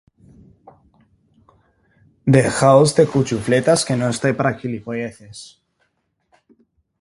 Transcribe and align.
Dejaos 2.25 2.95
de 2.95 3.05
cuchufletas 3.05 3.85
que 3.85 3.95
no 3.95 4.09
estoy 4.09 4.33
para 4.33 4.55
gilipolleces 4.55 5.61